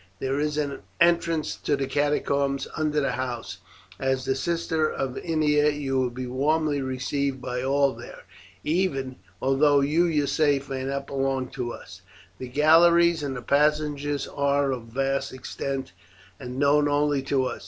There 0.17 0.39
is 0.39 0.57
an 0.57 0.79
entrance 0.99 1.55
to 1.57 1.75
the 1.75 1.85
catacombs 1.85 2.67
under 2.75 2.99
the 2.99 3.11
house. 3.11 3.59
As 3.99 4.25
the 4.25 4.33
sister 4.33 4.89
of 4.89 5.15
Ennia 5.17 5.69
you 5.69 5.99
will 5.99 6.09
be 6.09 6.25
warmly 6.25 6.81
received 6.81 7.39
by 7.39 7.61
all 7.61 7.93
there, 7.93 8.23
even 8.63 9.17
although 9.43 9.81
you 9.81 10.05
yourself 10.05 10.71
may 10.71 10.85
not 10.85 11.05
belong 11.05 11.49
to 11.49 11.71
us. 11.71 12.01
The 12.39 12.47
galleries 12.47 13.21
and 13.21 13.45
passages 13.45 14.27
are 14.27 14.71
of 14.71 14.87
a 14.87 14.91
vast 14.91 15.33
extent 15.33 15.91
and 16.39 16.57
known 16.57 16.87
only 16.87 17.21
to 17.21 17.45
us. 17.45 17.59